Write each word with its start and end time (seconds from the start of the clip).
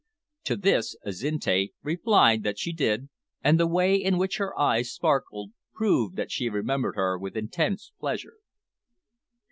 To 0.45 0.55
this 0.55 0.95
Azinte 1.05 1.73
replied 1.83 2.41
that 2.41 2.57
she 2.57 2.73
did, 2.73 3.09
and 3.43 3.59
the 3.59 3.67
way 3.67 3.93
in 3.95 4.17
which 4.17 4.37
her 4.37 4.59
eyes 4.59 4.89
sparkled 4.91 5.51
proved 5.75 6.15
that 6.15 6.31
she 6.31 6.49
remembered 6.49 6.95
her 6.95 7.19
with 7.19 7.37
intense 7.37 7.91
pleasure. 7.99 8.37